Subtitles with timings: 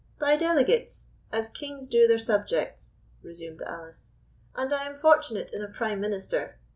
[0.17, 4.15] "By delegates, as kings do their subjects," resumed Alice;
[4.55, 6.57] "and I am fortunate in a prime minister.